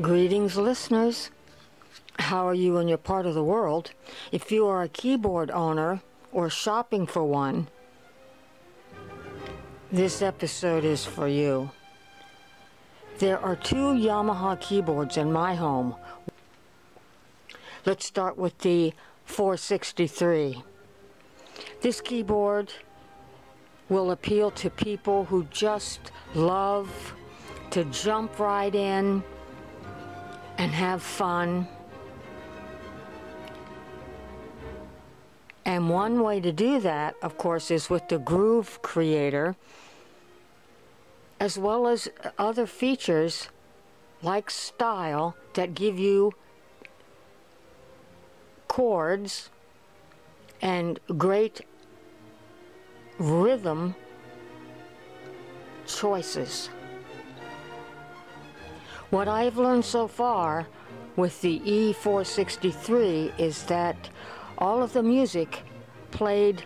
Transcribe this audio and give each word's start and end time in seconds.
Greetings, 0.00 0.56
listeners. 0.56 1.30
How 2.18 2.48
are 2.48 2.54
you 2.54 2.78
in 2.78 2.88
your 2.88 2.98
part 2.98 3.26
of 3.26 3.34
the 3.34 3.44
world? 3.44 3.92
If 4.32 4.50
you 4.50 4.66
are 4.66 4.82
a 4.82 4.88
keyboard 4.88 5.52
owner 5.52 6.02
or 6.32 6.50
shopping 6.50 7.06
for 7.06 7.22
one, 7.22 7.68
this 9.92 10.20
episode 10.20 10.84
is 10.84 11.04
for 11.04 11.28
you. 11.28 11.70
There 13.18 13.38
are 13.38 13.54
two 13.54 13.94
Yamaha 13.94 14.60
keyboards 14.60 15.16
in 15.16 15.32
my 15.32 15.54
home. 15.54 15.94
Let's 17.86 18.04
start 18.04 18.36
with 18.36 18.58
the 18.58 18.94
463. 19.26 20.64
This 21.82 22.00
keyboard 22.00 22.72
will 23.88 24.10
appeal 24.10 24.50
to 24.50 24.70
people 24.70 25.26
who 25.26 25.44
just 25.52 26.10
love 26.34 27.14
to 27.70 27.84
jump 27.84 28.40
right 28.40 28.74
in 28.74 29.22
have 30.74 31.02
fun. 31.02 31.66
And 35.64 35.88
one 35.88 36.22
way 36.22 36.40
to 36.40 36.52
do 36.52 36.78
that, 36.80 37.14
of 37.22 37.38
course, 37.38 37.70
is 37.70 37.88
with 37.88 38.08
the 38.08 38.18
Groove 38.18 38.82
Creator, 38.82 39.56
as 41.40 41.58
well 41.58 41.86
as 41.86 42.08
other 42.38 42.66
features 42.66 43.48
like 44.22 44.50
style 44.50 45.36
that 45.54 45.74
give 45.74 45.98
you 45.98 46.32
chords 48.68 49.50
and 50.60 50.98
great 51.16 51.60
rhythm 53.18 53.94
choices. 55.86 56.68
What 59.14 59.28
I've 59.28 59.58
learned 59.58 59.84
so 59.84 60.08
far 60.08 60.66
with 61.14 61.40
the 61.40 61.60
E463 61.60 63.38
is 63.38 63.62
that 63.66 64.08
all 64.58 64.82
of 64.82 64.92
the 64.92 65.04
music 65.04 65.62
played 66.10 66.64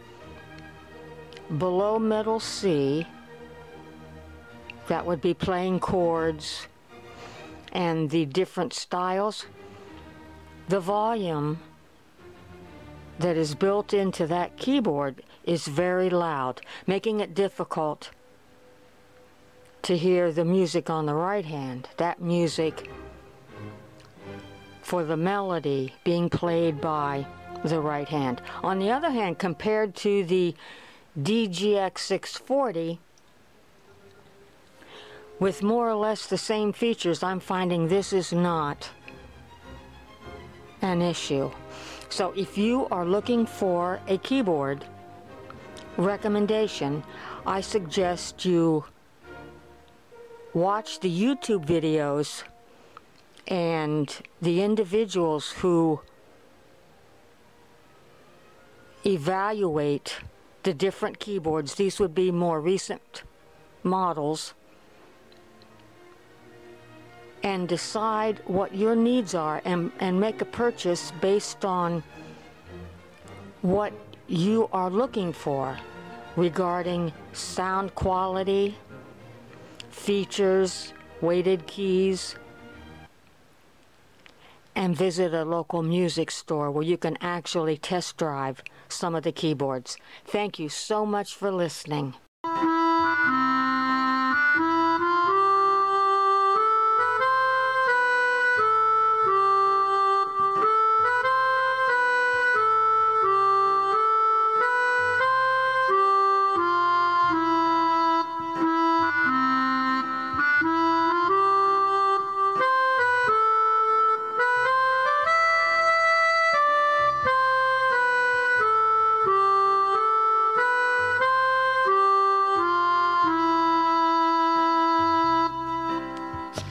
below 1.58 1.98
middle 1.98 2.40
C, 2.40 3.06
that 4.86 5.04
would 5.04 5.20
be 5.20 5.34
playing 5.34 5.80
chords 5.80 6.68
and 7.72 8.08
the 8.08 8.24
different 8.24 8.72
styles, 8.72 9.44
the 10.70 10.80
volume 10.80 11.58
that 13.18 13.36
is 13.36 13.54
built 13.54 13.92
into 13.92 14.26
that 14.26 14.56
keyboard 14.56 15.22
is 15.44 15.66
very 15.66 16.08
loud, 16.08 16.62
making 16.86 17.20
it 17.20 17.34
difficult 17.34 18.10
to 19.82 19.96
hear 19.96 20.32
the 20.32 20.44
music 20.44 20.90
on 20.90 21.06
the 21.06 21.14
right 21.14 21.44
hand. 21.44 21.88
That 21.96 22.20
music 22.20 22.90
for 24.82 25.04
the 25.04 25.16
melody 25.16 25.94
being 26.04 26.30
played 26.30 26.80
by 26.80 27.26
the 27.64 27.80
right 27.80 28.08
hand. 28.08 28.40
On 28.62 28.78
the 28.78 28.90
other 28.90 29.10
hand, 29.10 29.38
compared 29.38 29.94
to 29.96 30.24
the 30.24 30.54
DGX 31.20 31.98
640, 31.98 33.00
with 35.38 35.62
more 35.62 35.88
or 35.88 35.94
less 35.94 36.26
the 36.26 36.38
same 36.38 36.72
features, 36.72 37.22
I'm 37.22 37.40
finding 37.40 37.88
this 37.88 38.12
is 38.12 38.32
not 38.32 38.90
an 40.82 41.02
issue. 41.02 41.50
So 42.08 42.32
if 42.32 42.56
you 42.56 42.86
are 42.90 43.04
looking 43.04 43.46
for 43.46 44.00
a 44.08 44.18
keyboard 44.18 44.84
recommendation, 45.96 47.04
I 47.46 47.60
suggest 47.60 48.44
you 48.44 48.84
watch 50.58 51.00
the 51.00 51.10
YouTube 51.10 51.64
videos 51.64 52.42
and 53.46 54.18
the 54.42 54.62
individuals 54.62 55.50
who 55.50 56.00
evaluate 59.06 60.18
the 60.64 60.74
different 60.74 61.18
keyboards. 61.18 61.74
These 61.74 61.98
would 62.00 62.14
be 62.14 62.30
more 62.30 62.60
recent 62.60 63.22
models. 63.82 64.54
And 67.42 67.68
decide 67.68 68.42
what 68.46 68.74
your 68.74 68.96
needs 68.96 69.34
are 69.34 69.62
and, 69.64 69.92
and 70.00 70.20
make 70.20 70.42
a 70.42 70.44
purchase 70.44 71.12
based 71.20 71.64
on 71.64 72.02
what 73.62 73.92
you 74.26 74.68
are 74.72 74.90
looking 74.90 75.32
for 75.32 75.78
regarding 76.36 77.12
sound 77.32 77.94
quality, 77.94 78.76
features, 79.98 80.92
weighted 81.20 81.66
keys, 81.66 82.36
and 84.74 84.96
visit 84.96 85.34
a 85.34 85.44
local 85.44 85.82
music 85.82 86.30
store 86.30 86.70
where 86.70 86.84
you 86.84 86.96
can 86.96 87.18
actually 87.20 87.76
test 87.76 88.16
drive 88.16 88.62
some 88.88 89.14
of 89.14 89.24
the 89.24 89.32
keyboards. 89.32 89.96
Thank 90.24 90.58
you 90.58 90.68
so 90.68 91.04
much 91.04 91.34
for 91.34 91.50
listening. 91.50 92.14